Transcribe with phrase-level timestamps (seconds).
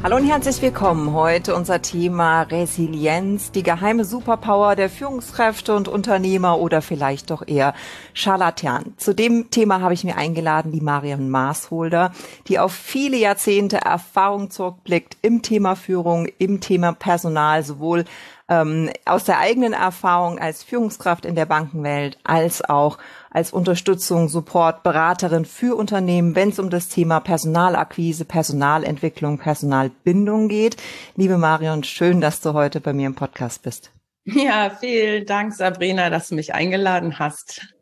[0.00, 1.12] Hallo und herzlich willkommen.
[1.12, 7.74] Heute unser Thema Resilienz, die geheime Superpower der Führungskräfte und Unternehmer oder vielleicht doch eher
[8.14, 8.94] Scharlatan.
[8.96, 12.12] Zu dem Thema habe ich mir eingeladen die Marion Maasholder,
[12.46, 18.04] die auf viele Jahrzehnte Erfahrung zurückblickt im Thema Führung, im Thema Personal, sowohl
[18.48, 22.98] ähm, aus der eigenen Erfahrung als Führungskraft in der Bankenwelt als auch
[23.30, 30.76] als Unterstützung, Support, Beraterin für Unternehmen, wenn es um das Thema Personalakquise, Personalentwicklung, Personalbindung geht.
[31.16, 33.90] Liebe Marion, schön, dass du heute bei mir im Podcast bist.
[34.24, 37.74] Ja, vielen Dank, Sabrina, dass du mich eingeladen hast.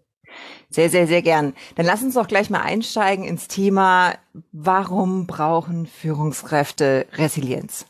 [0.68, 1.54] Sehr, sehr, sehr gern.
[1.76, 4.14] Dann lass uns doch gleich mal einsteigen ins Thema,
[4.52, 7.86] warum brauchen Führungskräfte Resilienz?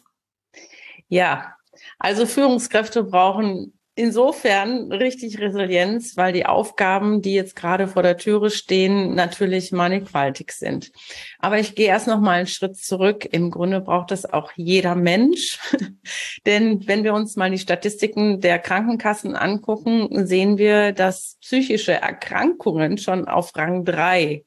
[1.08, 1.56] Ja,
[1.98, 8.50] also Führungskräfte brauchen insofern richtig Resilienz, weil die Aufgaben, die jetzt gerade vor der Türe
[8.50, 10.92] stehen, natürlich mannigfaltig sind.
[11.38, 13.26] Aber ich gehe erst noch mal einen Schritt zurück.
[13.32, 15.58] Im Grunde braucht das auch jeder Mensch.
[16.46, 22.98] Denn wenn wir uns mal die Statistiken der Krankenkassen angucken, sehen wir, dass psychische Erkrankungen
[22.98, 24.44] schon auf Rang drei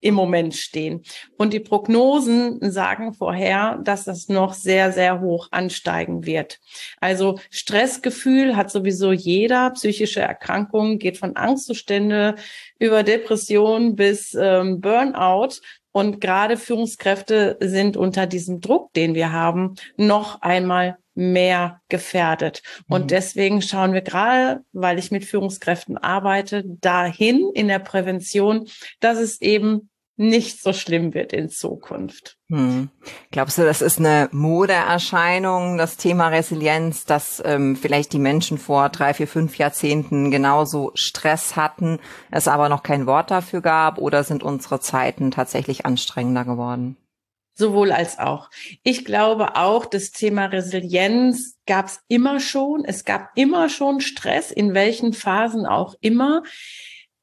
[0.00, 1.02] im Moment stehen.
[1.36, 6.60] Und die Prognosen sagen vorher, dass das noch sehr, sehr hoch ansteigen wird.
[7.00, 9.70] Also Stressgefühl hat sowieso jeder.
[9.70, 12.36] Psychische Erkrankungen geht von Angstzustände
[12.78, 15.60] über Depression bis ähm, Burnout.
[15.92, 22.62] Und gerade Führungskräfte sind unter diesem Druck, den wir haben, noch einmal mehr gefährdet.
[22.88, 23.08] Und mhm.
[23.08, 28.68] deswegen schauen wir gerade, weil ich mit Führungskräften arbeite, dahin in der Prävention,
[29.00, 32.38] dass es eben nicht so schlimm wird in Zukunft.
[32.50, 32.88] Hm.
[33.30, 38.88] Glaubst du, das ist eine Modeerscheinung, das Thema Resilienz, dass ähm, vielleicht die Menschen vor
[38.88, 41.98] drei, vier, fünf Jahrzehnten genauso Stress hatten,
[42.30, 46.96] es aber noch kein Wort dafür gab, oder sind unsere Zeiten tatsächlich anstrengender geworden?
[47.58, 48.50] Sowohl als auch.
[48.82, 52.84] Ich glaube auch, das Thema Resilienz gab es immer schon.
[52.84, 56.42] Es gab immer schon Stress, in welchen Phasen auch immer.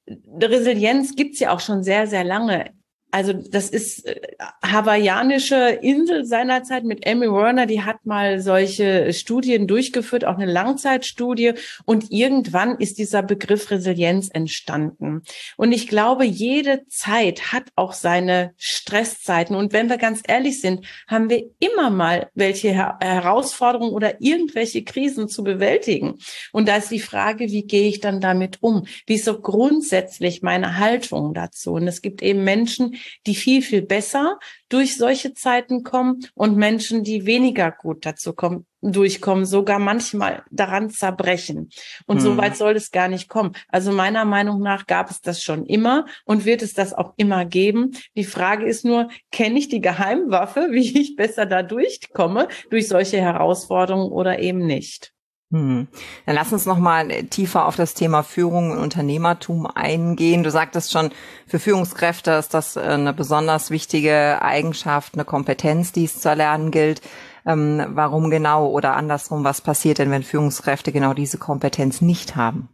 [0.07, 2.71] Resilienz gibt's ja auch schon sehr, sehr lange
[3.13, 4.19] also das ist äh,
[4.65, 11.53] hawaiianische Insel seinerzeit mit Amy Werner, die hat mal solche Studien durchgeführt, auch eine Langzeitstudie.
[11.85, 15.21] Und irgendwann ist dieser Begriff Resilienz entstanden.
[15.57, 19.55] Und ich glaube, jede Zeit hat auch seine Stresszeiten.
[19.55, 24.83] Und wenn wir ganz ehrlich sind, haben wir immer mal welche Her Herausforderungen oder irgendwelche
[24.83, 26.15] Krisen zu bewältigen.
[26.51, 28.87] Und da ist die Frage, wie gehe ich dann damit um?
[29.05, 31.73] Wie ist so grundsätzlich meine Haltung dazu?
[31.73, 37.03] Und es gibt eben Menschen, die viel, viel besser durch solche Zeiten kommen und Menschen,
[37.03, 41.69] die weniger gut dazu kommen, durchkommen, sogar manchmal daran zerbrechen.
[42.05, 42.23] Und hm.
[42.23, 43.53] so weit soll es gar nicht kommen.
[43.69, 47.45] Also meiner Meinung nach gab es das schon immer und wird es das auch immer
[47.45, 47.91] geben.
[48.15, 53.17] Die Frage ist nur, kenne ich die Geheimwaffe, wie ich besser da durchkomme, durch solche
[53.17, 55.12] Herausforderungen oder eben nicht?
[55.53, 55.87] Hm.
[56.25, 60.41] Dann lass uns noch mal tiefer auf das Thema Führung und Unternehmertum eingehen.
[60.41, 61.11] Du sagtest schon,
[61.45, 66.71] für Führungskräfte ist das äh, eine besonders wichtige Eigenschaft, eine Kompetenz, die es zu erlernen
[66.71, 67.03] gilt.
[67.45, 72.69] Ähm, warum genau oder andersrum, was passiert denn, wenn Führungskräfte genau diese Kompetenz nicht haben?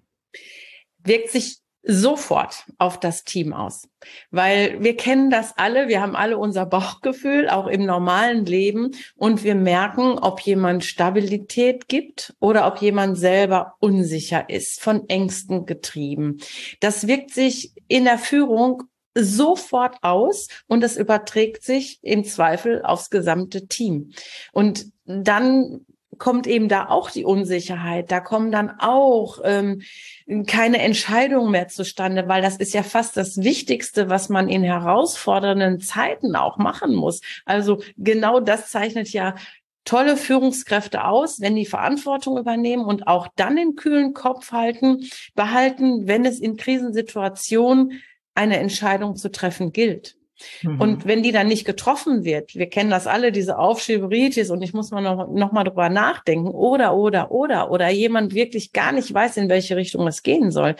[1.04, 3.88] Wirkt sich sofort auf das Team aus,
[4.32, 9.44] weil wir kennen das alle, wir haben alle unser Bauchgefühl, auch im normalen Leben und
[9.44, 16.38] wir merken, ob jemand Stabilität gibt oder ob jemand selber unsicher ist, von Ängsten getrieben.
[16.82, 18.84] Das wirkt sich in der Führung
[19.16, 24.12] sofort aus und das überträgt sich im Zweifel aufs gesamte Team.
[24.52, 25.86] Und dann
[26.20, 29.82] kommt eben da auch die Unsicherheit, da kommen dann auch ähm,
[30.46, 35.80] keine Entscheidungen mehr zustande, weil das ist ja fast das Wichtigste, was man in herausfordernden
[35.80, 37.22] Zeiten auch machen muss.
[37.46, 39.36] Also genau das zeichnet ja
[39.86, 46.08] tolle Führungskräfte aus, wenn die Verantwortung übernehmen und auch dann den kühlen Kopf halten, behalten,
[46.08, 48.02] wenn es in Krisensituationen
[48.36, 50.19] eine Entscheidung zu treffen gilt.
[50.62, 50.82] Mhm.
[50.82, 54.74] Und wenn die dann nicht getroffen wird, wir kennen das alle, diese Aufschieberitis, und ich
[54.74, 59.14] muss mal noch, noch mal drüber nachdenken, oder, oder, oder, oder jemand wirklich gar nicht
[59.14, 60.76] weiß, in welche Richtung es gehen soll,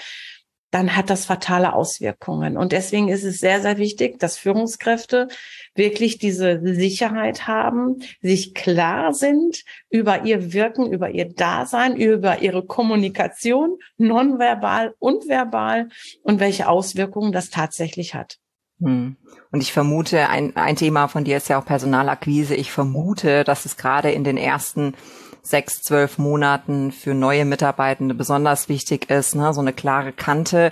[0.72, 2.58] dann hat das fatale Auswirkungen.
[2.58, 5.28] Und deswegen ist es sehr, sehr wichtig, dass Führungskräfte
[5.74, 12.66] wirklich diese Sicherheit haben, sich klar sind über ihr Wirken, über ihr Dasein, über ihre
[12.66, 15.90] Kommunikation, nonverbal und verbal
[16.22, 18.38] und welche Auswirkungen das tatsächlich hat.
[18.82, 19.18] Hm.
[19.52, 22.56] Und ich vermute, ein, ein Thema von dir ist ja auch Personalakquise.
[22.56, 24.94] Ich vermute, dass es gerade in den ersten
[25.42, 29.54] sechs, zwölf Monaten für neue Mitarbeitende besonders wichtig ist, ne?
[29.54, 30.72] so eine klare Kante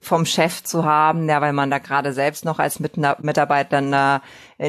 [0.00, 3.90] vom Chef zu haben, ja, weil man da gerade selbst noch als Mitarbeiter in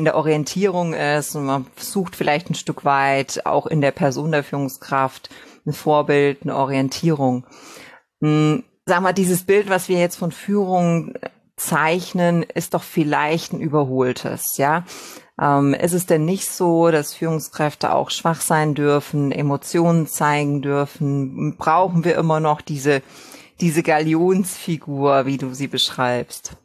[0.05, 4.43] der, Orientierung ist und man sucht vielleicht ein Stück weit auch in der Person der
[4.43, 5.29] Führungskraft
[5.65, 7.45] ein Vorbild, eine Orientierung.
[8.21, 11.13] Hm, sag mal, dieses Bild, was wir jetzt von Führung
[11.57, 14.83] zeichnen, ist doch vielleicht ein überholtes, ja.
[15.41, 21.57] Ähm, ist es denn nicht so, dass Führungskräfte auch schwach sein dürfen, Emotionen zeigen dürfen?
[21.57, 23.01] Brauchen wir immer noch diese,
[23.59, 26.57] diese Galionsfigur, wie du sie beschreibst?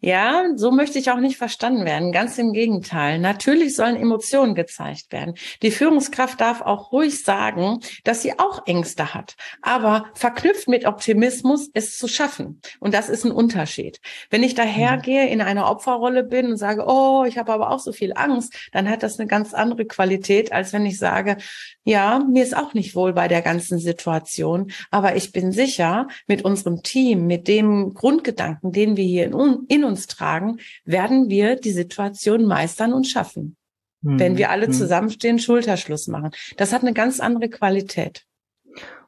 [0.00, 2.12] Ja, so möchte ich auch nicht verstanden werden.
[2.12, 3.18] Ganz im Gegenteil.
[3.18, 5.34] Natürlich sollen Emotionen gezeigt werden.
[5.62, 9.34] Die Führungskraft darf auch ruhig sagen, dass sie auch Ängste hat.
[9.62, 12.60] Aber verknüpft mit Optimismus es zu schaffen.
[12.80, 14.00] Und das ist ein Unterschied.
[14.30, 17.92] Wenn ich dahergehe, in einer Opferrolle bin und sage, oh, ich habe aber auch so
[17.92, 21.36] viel Angst, dann hat das eine ganz andere Qualität, als wenn ich sage,
[21.84, 24.70] ja, mir ist auch nicht wohl bei der ganzen Situation.
[24.90, 29.84] Aber ich bin sicher, mit unserem Team, mit dem Grundgedanken, den wir hier in, in
[29.84, 33.56] uns tragen, werden wir die Situation meistern und schaffen.
[34.02, 34.18] Hm.
[34.18, 34.72] Wenn wir alle hm.
[34.72, 36.30] zusammenstehen, Schulterschluss machen.
[36.56, 38.24] Das hat eine ganz andere Qualität.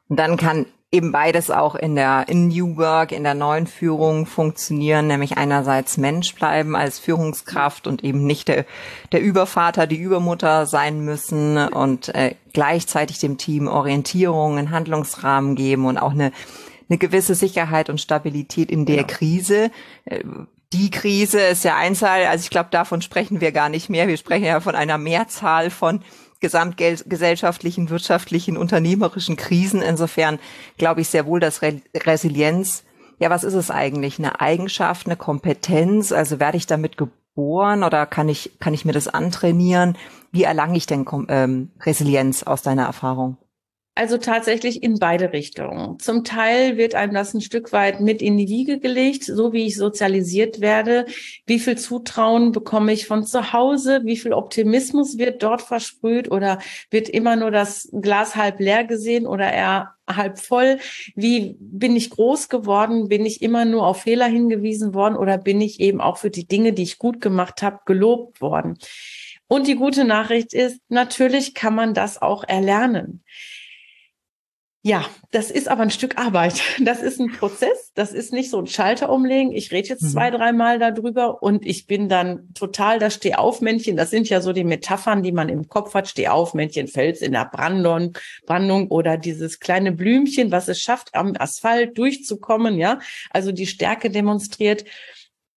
[0.08, 4.26] Und dann kann eben beides auch in der in New Work, in der neuen Führung
[4.26, 8.64] funktionieren, nämlich einerseits Mensch bleiben als Führungskraft und eben nicht der,
[9.12, 15.86] der Übervater, die Übermutter sein müssen und äh, gleichzeitig dem Team Orientierung, einen Handlungsrahmen geben
[15.86, 16.32] und auch eine
[16.90, 19.02] eine gewisse Sicherheit und Stabilität in der ja.
[19.04, 19.70] Krise.
[20.04, 20.24] Äh,
[20.72, 24.06] die Krise ist ja Einzahl, also ich glaube, davon sprechen wir gar nicht mehr.
[24.06, 26.02] Wir sprechen ja von einer Mehrzahl von
[26.40, 29.82] gesamtgesellschaftlichen, wirtschaftlichen, unternehmerischen Krisen.
[29.82, 30.38] Insofern
[30.78, 32.84] glaube ich sehr wohl, dass Re Resilienz,
[33.18, 34.18] ja, was ist es eigentlich?
[34.18, 36.12] Eine Eigenschaft, eine Kompetenz?
[36.12, 39.98] Also werde ich damit geboren oder kann ich, kann ich mir das antrainieren?
[40.32, 43.36] Wie erlange ich denn ähm, Resilienz aus deiner Erfahrung?
[44.00, 45.98] Also tatsächlich in beide Richtungen.
[45.98, 49.66] Zum Teil wird einem das ein Stück weit mit in die Wiege gelegt, so wie
[49.66, 51.04] ich sozialisiert werde.
[51.44, 54.00] Wie viel Zutrauen bekomme ich von zu Hause?
[54.04, 56.60] Wie viel Optimismus wird dort versprüht oder
[56.90, 60.78] wird immer nur das Glas halb leer gesehen oder eher halb voll?
[61.14, 63.08] Wie bin ich groß geworden?
[63.08, 66.48] Bin ich immer nur auf Fehler hingewiesen worden oder bin ich eben auch für die
[66.48, 68.78] Dinge, die ich gut gemacht habe, gelobt worden?
[69.46, 73.24] Und die gute Nachricht ist, natürlich kann man das auch erlernen.
[74.82, 76.62] Ja, das ist aber ein Stück Arbeit.
[76.80, 77.92] Das ist ein Prozess.
[77.94, 79.52] Das ist nicht so ein Schalter umlegen.
[79.52, 80.08] Ich rede jetzt mhm.
[80.08, 83.96] zwei, dreimal darüber und ich bin dann total das Stehaufmännchen.
[83.96, 86.08] Das sind ja so die Metaphern, die man im Kopf hat.
[86.08, 88.16] Stehaufmännchen, Fels in der Brandung,
[88.46, 92.78] Brandung oder dieses kleine Blümchen, was es schafft, am Asphalt durchzukommen.
[92.78, 93.00] Ja,
[93.30, 94.84] also die Stärke demonstriert.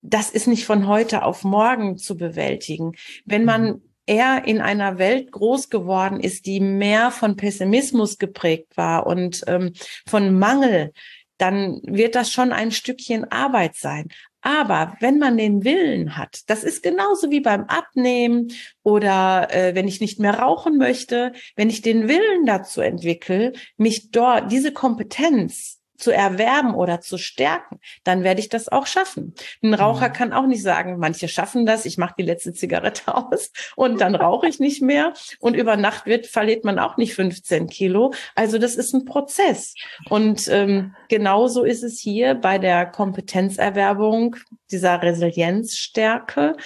[0.01, 2.91] Das ist nicht von heute auf morgen zu bewältigen.
[3.23, 8.75] Wenn man mhm er in einer Welt groß geworden ist, die mehr von Pessimismus geprägt
[8.75, 9.73] war und ähm,
[10.07, 10.91] von Mangel,
[11.37, 14.09] dann wird das schon ein Stückchen Arbeit sein.
[14.41, 18.51] Aber wenn man den Willen hat, das ist genauso wie beim Abnehmen
[18.83, 24.11] oder äh, wenn ich nicht mehr rauchen möchte, wenn ich den Willen dazu entwickle, mich
[24.11, 29.33] dort diese Kompetenz zu erwerben oder zu stärken, dann werde ich das auch schaffen.
[29.61, 30.13] Ein Raucher mhm.
[30.13, 34.15] kann auch nicht sagen, manche schaffen das, ich mache die letzte Zigarette aus und dann
[34.15, 35.13] rauche ich nicht mehr.
[35.39, 38.13] Und über Nacht wird, verliert man auch nicht 15 Kilo.
[38.35, 39.73] Also das ist ein Prozess.
[40.09, 44.35] Und ähm, genauso ist es hier bei der Kompetenzerwerbung
[44.71, 46.57] dieser Resilienzstärke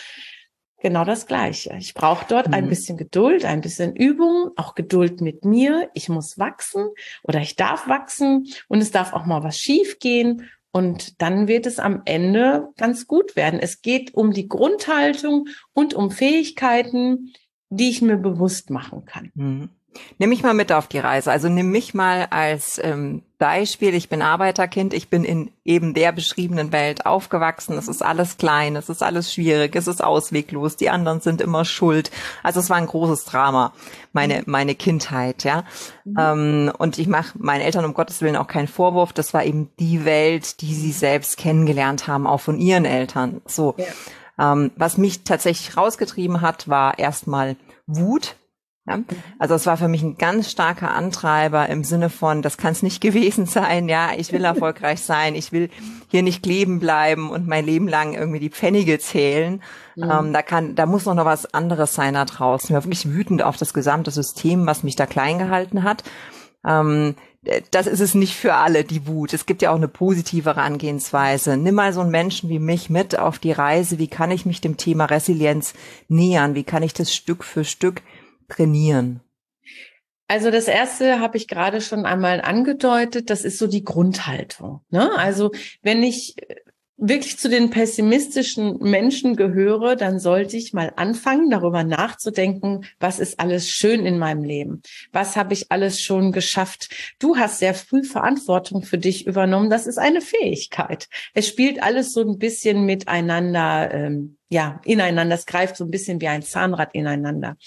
[0.80, 1.76] genau das Gleiche.
[1.80, 2.54] Ich brauche dort mhm.
[2.54, 5.90] ein bisschen Geduld, ein bisschen Übung, auch Geduld mit mir.
[5.94, 6.90] Ich muss wachsen
[7.24, 10.50] oder ich darf wachsen und es darf auch mal was schief gehen.
[10.72, 13.60] Und dann wird es am Ende ganz gut werden.
[13.60, 17.34] Es geht um die Grundhaltung und um Fähigkeiten,
[17.70, 19.32] die ich mir bewusst machen kann.
[19.34, 19.70] Mhm.
[20.18, 21.32] Nimm mich mal mit auf die Reise.
[21.32, 23.94] Also nimm mich mal als ähm, Beispiel.
[23.94, 24.94] Ich bin Arbeiterkind.
[24.94, 27.78] Ich bin in eben der beschriebenen Welt aufgewachsen.
[27.78, 28.76] Es ist alles klein.
[28.76, 29.76] Es ist alles schwierig.
[29.76, 30.76] Es ist ausweglos.
[30.76, 32.12] Die anderen sind immer schuld.
[32.44, 33.74] Also es war ein großes Drama.
[34.14, 35.64] Meine, meine Kindheit, ja.
[36.04, 36.16] Mhm.
[36.20, 39.14] Ähm, und ich mache meinen Eltern um Gottes Willen auch keinen Vorwurf.
[39.14, 43.42] Das war eben die Welt, die sie selbst kennengelernt haben, auch von ihren Eltern.
[43.46, 43.76] So.
[43.78, 43.86] Ja.
[44.40, 47.56] Ähm, was mich tatsächlich rausgetrieben hat, war erstmal
[47.88, 48.36] Wut
[48.88, 49.00] Ja?
[49.38, 52.84] Also es war für mich ein ganz starker Antreiber im Sinne von, das kann es
[52.84, 55.70] nicht gewesen sein, ja, ich will erfolgreich sein, ich will
[56.10, 59.62] hier nicht kleben bleiben und mein Leben lang irgendwie die Pfennige zählen.
[59.96, 60.12] Mhm.
[60.12, 62.70] Ähm, da kann, da muss noch, noch was anderes sein da draußen.
[62.70, 66.04] Ich war wirklich wütend auf das gesamte System, was mich da klein gehalten hat.
[66.66, 67.16] Ähm,
[67.72, 69.34] das ist es nicht für alle, die Wut.
[69.34, 71.56] Es gibt ja auch eine positive Herangehensweise.
[71.56, 74.00] Nimm mal so einen Menschen wie mich mit auf die Reise.
[74.00, 75.74] Wie kann ich mich dem Thema Resilienz
[76.10, 76.56] nähern?
[76.56, 78.02] Wie kann ich das Stück für Stück
[78.48, 79.22] trainieren?
[80.28, 84.82] Also das erste habe ich gerade schon einmal angedeutet, das ist so die Grundhaltung.
[84.90, 85.10] Ne?
[85.18, 85.52] Also
[85.82, 86.36] wenn ich
[86.98, 93.40] wirklich zu den pessimistischen Menschen gehöre, dann sollte ich mal anfangen, darüber nachzudenken, was ist
[93.40, 94.82] alles schön in meinem Leben?
[95.14, 96.90] Was habe ich alles schon geschafft?
[97.20, 99.70] Du hast sehr früh Verantwortung für dich übernommen.
[99.70, 101.08] Das ist eine Fähigkeit.
[101.36, 105.36] Es spielt alles so ein bisschen miteinander, ähm, ja, ineinander.
[105.36, 107.58] Es greift so ein bisschen wie ein Zahnrad ineinander.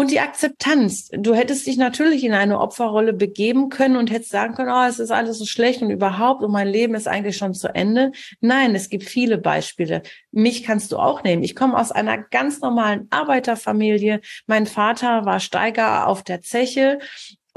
[0.00, 1.10] Und die Akzeptanz.
[1.12, 4.98] Du hättest dich natürlich in eine Opferrolle begeben können und hättest sagen können, oh, es
[4.98, 8.12] ist alles so schlecht und überhaupt und mein Leben ist eigentlich schon zu Ende.
[8.40, 10.00] Nein, es gibt viele Beispiele.
[10.30, 11.42] Mich kannst du auch nehmen.
[11.42, 14.22] Ich komme aus einer ganz normalen Arbeiterfamilie.
[14.46, 16.98] Mein Vater war Steiger auf der Zeche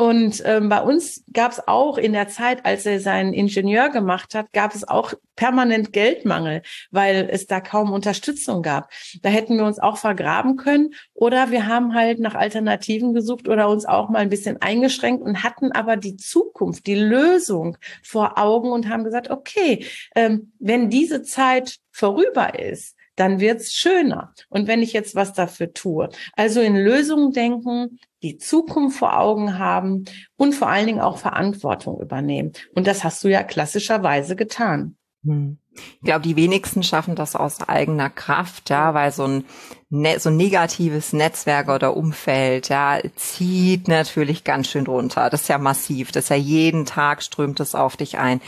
[0.04, 4.36] und ähm, bei uns gab es auch in der Zeit, als er seinen Ingenieur gemacht
[4.36, 8.92] hat, gab es auch permanent Geldmangel, weil es da kaum Unterstützung gab.
[9.22, 13.70] Da hätten wir uns auch vergraben können oder wir haben halt nach Alternativen gesucht oder
[13.70, 18.74] uns auch mal ein bisschen eingeschränkt und hatten aber die Zukunft, die Lösung vor Augen
[18.74, 24.34] und haben gesagt, okay, ähm, wenn diese Zeit vorüber ist, dann wird's schöner.
[24.50, 29.60] Und wenn ich jetzt was dafür tue, also in Lösungen denken, die Zukunft vor Augen
[29.60, 30.06] haben
[30.38, 32.54] und vor allen Dingen auch Verantwortung übernehmen.
[32.74, 34.96] Und das hast du ja klassischerweise getan.
[35.26, 35.58] Hm.
[35.76, 39.46] Ich glaube, die wenigsten schaffen das aus eigener Kraft, ja, weil so ein,
[39.90, 45.30] ne so ein negatives Netzwerk oder Umfeld, ja, zieht natürlich ganz schön runter.
[45.30, 46.12] Das ist ja massiv.
[46.12, 48.42] Das ist ja jeden Tag strömt es auf dich ein.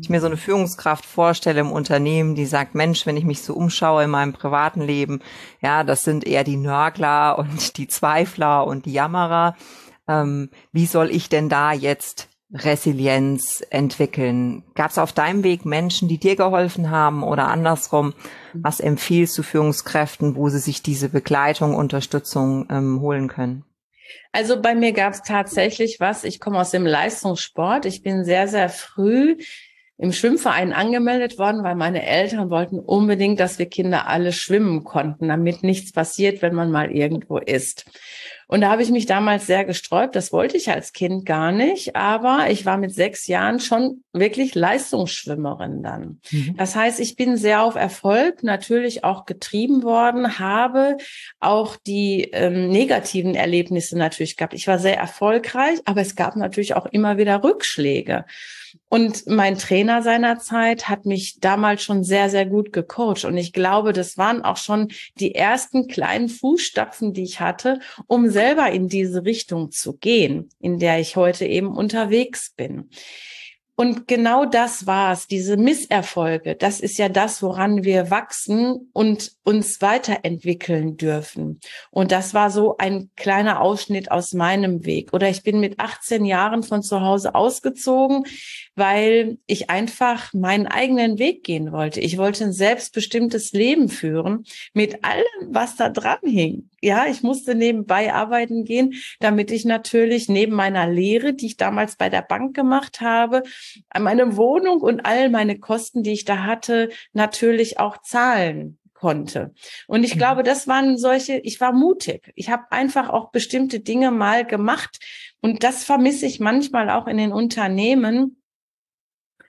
[0.00, 3.54] Ich mir so eine Führungskraft vorstelle im Unternehmen, die sagt, Mensch, wenn ich mich so
[3.54, 5.20] umschaue in meinem privaten Leben,
[5.60, 9.56] ja, das sind eher die Nörgler und die Zweifler und die Jammerer.
[10.08, 14.64] Ähm, wie soll ich denn da jetzt Resilienz entwickeln?
[14.74, 18.14] Gab es auf deinem Weg Menschen, die dir geholfen haben oder andersrum?
[18.54, 23.64] Was empfiehlst du Führungskräften, wo sie sich diese Begleitung, Unterstützung ähm, holen können?
[24.32, 26.24] Also bei mir gab es tatsächlich was.
[26.24, 27.86] Ich komme aus dem Leistungssport.
[27.86, 29.36] Ich bin sehr, sehr früh
[30.00, 35.28] im Schwimmverein angemeldet worden, weil meine Eltern wollten unbedingt, dass wir Kinder alle schwimmen konnten,
[35.28, 37.84] damit nichts passiert, wenn man mal irgendwo ist.
[38.46, 40.16] Und da habe ich mich damals sehr gesträubt.
[40.16, 44.54] Das wollte ich als Kind gar nicht, aber ich war mit sechs Jahren schon wirklich
[44.54, 46.20] Leistungsschwimmerin dann.
[46.30, 46.56] Mhm.
[46.56, 50.96] Das heißt, ich bin sehr auf Erfolg natürlich auch getrieben worden, habe
[51.40, 54.54] auch die ähm, negativen Erlebnisse natürlich gehabt.
[54.54, 58.24] Ich war sehr erfolgreich, aber es gab natürlich auch immer wieder Rückschläge.
[58.88, 63.24] Und mein Trainer seinerzeit hat mich damals schon sehr, sehr gut gecoacht.
[63.24, 68.30] Und ich glaube, das waren auch schon die ersten kleinen Fußstapfen, die ich hatte, um
[68.30, 72.90] selber in diese Richtung zu gehen, in der ich heute eben unterwegs bin.
[73.80, 76.54] Und genau das war's, diese Misserfolge.
[76.54, 81.60] Das ist ja das, woran wir wachsen und uns weiterentwickeln dürfen.
[81.90, 85.14] Und das war so ein kleiner Ausschnitt aus meinem Weg.
[85.14, 88.24] Oder ich bin mit 18 Jahren von zu Hause ausgezogen,
[88.74, 92.00] weil ich einfach meinen eigenen Weg gehen wollte.
[92.00, 94.44] Ich wollte ein selbstbestimmtes Leben führen
[94.74, 96.69] mit allem, was da dran hing.
[96.82, 101.96] Ja, ich musste nebenbei arbeiten gehen, damit ich natürlich neben meiner Lehre, die ich damals
[101.96, 103.42] bei der Bank gemacht habe,
[103.98, 109.54] meine Wohnung und all meine Kosten, die ich da hatte, natürlich auch zahlen konnte.
[109.86, 110.18] Und ich mhm.
[110.18, 112.32] glaube, das waren solche, ich war mutig.
[112.34, 114.98] Ich habe einfach auch bestimmte Dinge mal gemacht.
[115.40, 118.42] Und das vermisse ich manchmal auch in den Unternehmen,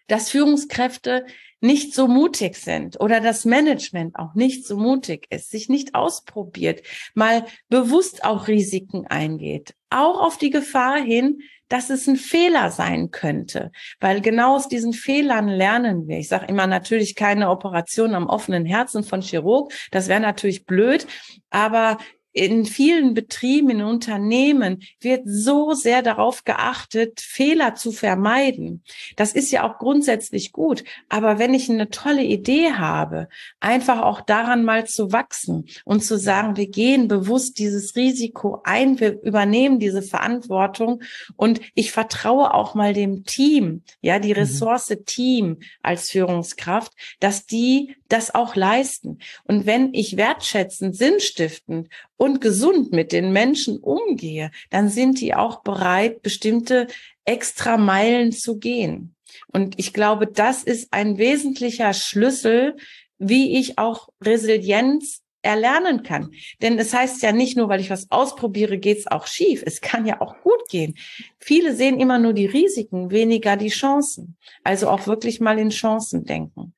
[0.07, 1.25] dass Führungskräfte
[1.61, 6.81] nicht so mutig sind oder das Management auch nicht so mutig ist, sich nicht ausprobiert,
[7.13, 13.11] mal bewusst auch Risiken eingeht, auch auf die Gefahr hin, dass es ein Fehler sein
[13.11, 16.17] könnte, weil genau aus diesen Fehlern lernen wir.
[16.17, 21.07] Ich sage immer natürlich keine Operation am offenen Herzen von Chirurg, das wäre natürlich blöd,
[21.49, 21.97] aber
[22.33, 28.83] in vielen Betrieben, in Unternehmen wird so sehr darauf geachtet, Fehler zu vermeiden.
[29.15, 30.83] Das ist ja auch grundsätzlich gut.
[31.09, 33.27] Aber wenn ich eine tolle Idee habe,
[33.59, 38.99] einfach auch daran mal zu wachsen und zu sagen, wir gehen bewusst dieses Risiko ein,
[38.99, 41.01] wir übernehmen diese Verantwortung
[41.35, 44.41] und ich vertraue auch mal dem Team, ja, die mhm.
[44.41, 49.19] Ressource Team als Führungskraft, dass die das auch leisten.
[49.45, 51.87] Und wenn ich wertschätzend, sinnstiftend
[52.21, 56.85] und gesund mit den Menschen umgehe, dann sind die auch bereit, bestimmte
[57.25, 59.15] extra Meilen zu gehen.
[59.47, 62.75] Und ich glaube, das ist ein wesentlicher Schlüssel,
[63.17, 66.29] wie ich auch Resilienz erlernen kann.
[66.61, 69.63] Denn es heißt ja nicht nur, weil ich was ausprobiere, geht's auch schief.
[69.65, 70.99] Es kann ja auch gut gehen.
[71.39, 74.37] Viele sehen immer nur die Risiken, weniger die Chancen.
[74.63, 76.75] Also auch wirklich mal in Chancen denken.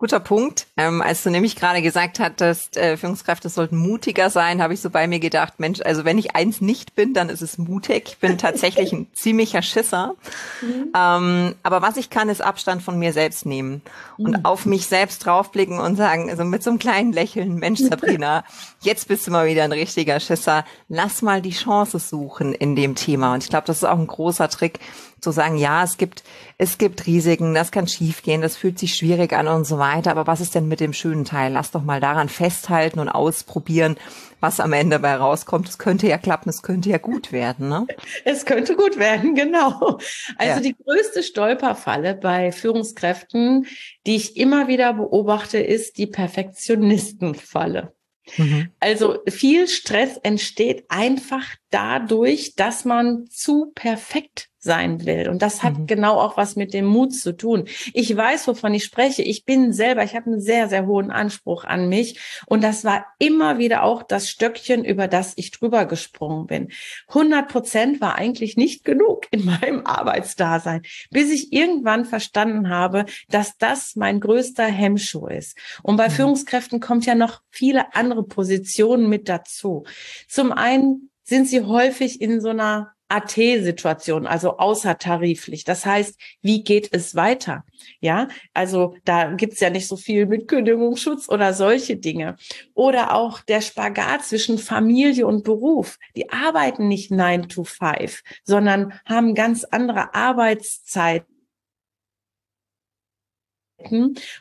[0.00, 0.66] Guter Punkt.
[0.78, 4.88] Ähm, als du nämlich gerade gesagt hattest, äh, Führungskräfte sollten mutiger sein, habe ich so
[4.88, 8.04] bei mir gedacht, Mensch, also wenn ich eins nicht bin, dann ist es mutig.
[8.06, 10.14] Ich bin tatsächlich ein ziemlicher Schisser.
[10.62, 10.90] Mhm.
[10.96, 13.82] Ähm, aber was ich kann, ist Abstand von mir selbst nehmen
[14.16, 14.44] und mhm.
[14.46, 18.42] auf mich selbst draufblicken und sagen, also mit so einem kleinen Lächeln, Mensch, Sabrina,
[18.80, 20.64] jetzt bist du mal wieder ein richtiger Schisser.
[20.88, 23.34] Lass mal die Chance suchen in dem Thema.
[23.34, 24.80] Und ich glaube, das ist auch ein großer Trick,
[25.20, 26.22] zu sagen, ja, es gibt,
[26.58, 30.10] es gibt Risiken, das kann schiefgehen, das fühlt sich schwierig an und so weiter.
[30.10, 31.52] Aber was ist denn mit dem schönen Teil?
[31.52, 33.96] Lass doch mal daran festhalten und ausprobieren,
[34.40, 35.68] was am Ende dabei rauskommt.
[35.68, 37.86] Es könnte ja klappen, es könnte ja gut werden, ne?
[38.24, 39.98] Es könnte gut werden, genau.
[40.36, 40.60] Also ja.
[40.60, 43.66] die größte Stolperfalle bei Führungskräften,
[44.06, 47.92] die ich immer wieder beobachte, ist die Perfektionistenfalle.
[48.36, 48.70] Mhm.
[48.80, 55.28] Also viel Stress entsteht einfach dadurch, dass man zu perfekt sein will.
[55.28, 55.86] Und das hat mhm.
[55.86, 57.64] genau auch was mit dem Mut zu tun.
[57.94, 59.22] Ich weiß, wovon ich spreche.
[59.22, 62.20] Ich bin selber, ich habe einen sehr, sehr hohen Anspruch an mich.
[62.46, 66.68] Und das war immer wieder auch das Stöckchen, über das ich drüber gesprungen bin.
[67.08, 73.56] 100 Prozent war eigentlich nicht genug in meinem Arbeitsdasein, bis ich irgendwann verstanden habe, dass
[73.56, 75.56] das mein größter Hemmschuh ist.
[75.82, 76.12] Und bei mhm.
[76.12, 79.84] Führungskräften kommt ja noch viele andere Positionen mit dazu.
[80.28, 85.64] Zum einen sind sie häufig in so einer AT-Situation, also außertariflich.
[85.64, 87.64] Das heißt, wie geht es weiter?
[88.00, 92.36] Ja, also da gibt's ja nicht so viel mit Kündigungsschutz oder solche Dinge.
[92.74, 95.98] Oder auch der Spagat zwischen Familie und Beruf.
[96.16, 101.26] Die arbeiten nicht nine to five, sondern haben ganz andere Arbeitszeiten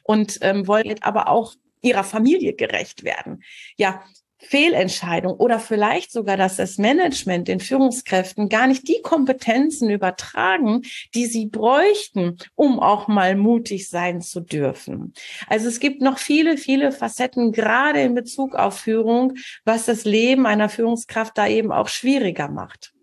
[0.04, 3.44] und ähm, wollen aber auch ihrer Familie gerecht werden.
[3.78, 4.04] Ja,
[4.40, 10.82] Fehlentscheidung oder vielleicht sogar, dass das Management den Führungskräften gar nicht die Kompetenzen übertragen,
[11.14, 15.14] die sie bräuchten, um auch mal mutig sein zu dürfen.
[15.48, 19.34] Also es gibt noch viele, viele Facetten, gerade in Bezug auf Führung,
[19.66, 22.94] was das Leben einer Führungskraft da eben auch schwieriger macht.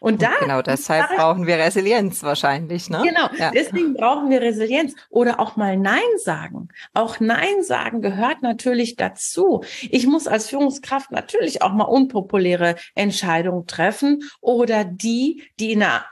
[0.00, 3.02] Und da genau deshalb brauchen wir Resilienz wahrscheinlich, ne?
[3.04, 3.50] Genau, ja.
[3.50, 6.68] deswegen brauchen wir Resilienz oder auch mal Nein sagen.
[6.94, 9.62] Auch Nein sagen gehört natürlich dazu.
[9.90, 16.04] Ich muss als Führungskraft natürlich auch mal unpopuläre Entscheidungen treffen oder die, die in der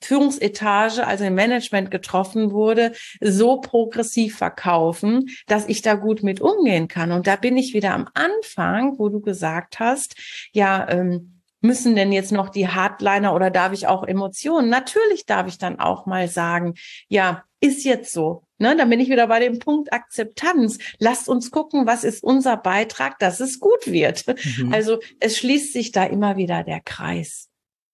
[0.00, 6.88] Führungsetage, also im Management getroffen wurde, so progressiv verkaufen, dass ich da gut mit umgehen
[6.88, 7.12] kann.
[7.12, 10.14] Und da bin ich wieder am Anfang, wo du gesagt hast,
[10.52, 14.68] ja, ähm, müssen denn jetzt noch die Hardliner oder darf ich auch Emotionen?
[14.68, 16.74] Natürlich darf ich dann auch mal sagen,
[17.08, 18.44] ja, ist jetzt so.
[18.60, 20.78] Ne, dann bin ich wieder bei dem Punkt Akzeptanz.
[20.98, 24.24] Lasst uns gucken, was ist unser Beitrag, dass es gut wird.
[24.26, 24.72] Mhm.
[24.72, 27.47] Also es schließt sich da immer wieder der Kreis.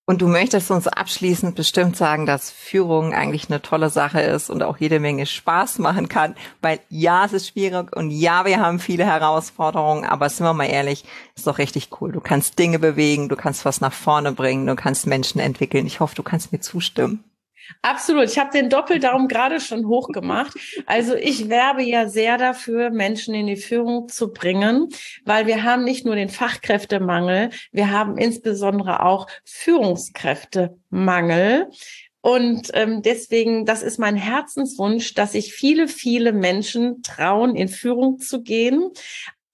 [0.07, 4.61] Und du möchtest uns abschließend bestimmt sagen, dass Führung eigentlich eine tolle Sache ist und
[4.61, 8.77] auch jede Menge Spaß machen kann, weil ja, es ist schwierig und ja, wir haben
[8.77, 12.11] viele Herausforderungen, aber sind wir mal ehrlich, ist doch richtig cool.
[12.11, 15.87] Du kannst Dinge bewegen, du kannst was nach vorne bringen, du kannst Menschen entwickeln.
[15.87, 17.23] Ich hoffe, du kannst mir zustimmen.
[17.81, 18.25] Absolut.
[18.25, 20.53] Ich habe den Doppeldaumen gerade schon hochgemacht.
[20.85, 24.87] Also ich werbe ja sehr dafür, Menschen in die Führung zu bringen,
[25.23, 31.69] weil wir haben nicht nur den Fachkräftemangel, wir haben insbesondere auch Führungskräftemangel.
[32.21, 38.17] Und ähm, deswegen, das ist mein Herzenswunsch, dass sich viele, viele Menschen trauen, in Führung
[38.17, 38.89] zu gehen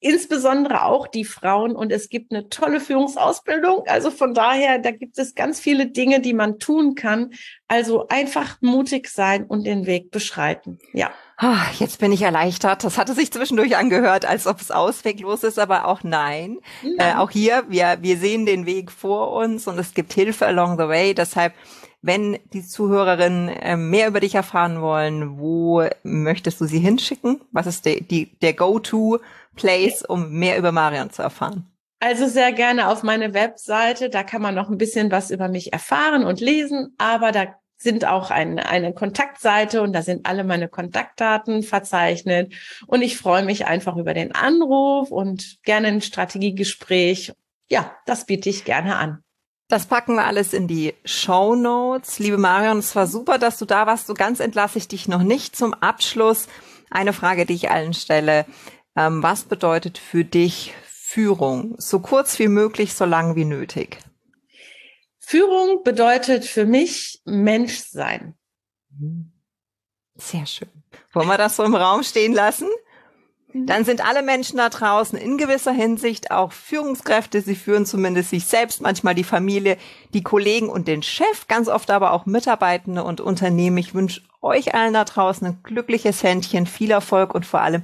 [0.01, 1.75] insbesondere auch die Frauen.
[1.75, 3.83] Und es gibt eine tolle Führungsausbildung.
[3.87, 7.31] Also von daher, da gibt es ganz viele Dinge, die man tun kann.
[7.67, 10.79] Also einfach mutig sein und den Weg beschreiten.
[10.91, 11.11] Ja.
[11.37, 12.83] Ah, jetzt bin ich erleichtert.
[12.83, 16.57] Das hatte sich zwischendurch angehört, als ob es ausweglos ist, aber auch nein.
[16.83, 17.15] nein.
[17.15, 20.77] Äh, auch hier, wir, wir sehen den Weg vor uns und es gibt Hilfe along
[20.77, 21.13] the way.
[21.13, 21.53] Deshalb
[22.01, 27.41] wenn die Zuhörerinnen äh, mehr über dich erfahren wollen, wo möchtest du sie hinschicken?
[27.51, 31.67] Was ist der, die, der Go-To-Place, um mehr über Marion zu erfahren?
[31.99, 34.09] Also sehr gerne auf meine Webseite.
[34.09, 37.45] Da kann man noch ein bisschen was über mich erfahren und lesen, aber da
[37.77, 42.53] sind auch eine, eine Kontaktseite und da sind alle meine Kontaktdaten verzeichnet.
[42.87, 47.33] Und ich freue mich einfach über den Anruf und gerne ein Strategiegespräch.
[47.69, 49.23] Ja, das biete ich gerne an.
[49.71, 52.19] Das packen wir alles in die Show Notes.
[52.19, 54.05] Liebe Marion, es war super, dass du da warst.
[54.05, 56.47] So ganz entlasse ich dich noch nicht zum Abschluss.
[56.89, 58.45] Eine Frage, die ich allen stelle.
[58.97, 61.75] Ähm, was bedeutet für dich Führung?
[61.77, 63.97] So kurz wie möglich, so lang wie nötig.
[65.19, 68.35] Führung bedeutet für mich Mensch sein.
[70.15, 70.67] Sehr schön.
[71.13, 72.67] Wollen wir das so im Raum stehen lassen?
[73.53, 73.65] Mhm.
[73.65, 77.41] Dann sind alle Menschen da draußen in gewisser Hinsicht auch Führungskräfte.
[77.41, 79.77] Sie führen zumindest sich selbst, manchmal die Familie,
[80.13, 83.77] die Kollegen und den Chef, ganz oft aber auch Mitarbeitende und Unternehmen.
[83.77, 87.83] Ich wünsche euch allen da draußen ein glückliches Händchen, viel Erfolg und vor allem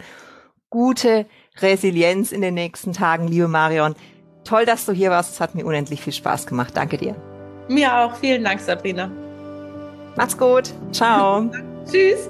[0.70, 1.26] gute
[1.60, 3.96] Resilienz in den nächsten Tagen, liebe Marion.
[4.44, 5.34] Toll, dass du hier warst.
[5.34, 6.72] Es hat mir unendlich viel Spaß gemacht.
[6.76, 7.16] Danke dir.
[7.68, 8.16] Mir auch.
[8.16, 9.12] Vielen Dank, Sabrina.
[10.16, 10.74] Macht's gut.
[10.92, 11.50] Ciao.
[11.92, 12.30] Tschüss.